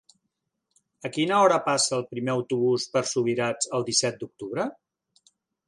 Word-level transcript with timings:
A 1.09 1.11
quina 1.17 1.37
hora 1.41 1.59
passa 1.67 1.93
el 1.99 2.07
primer 2.15 2.35
autobús 2.37 2.87
per 2.97 3.05
Subirats 3.13 3.73
el 3.81 3.89
disset 3.91 4.21
d'octubre? 4.25 4.69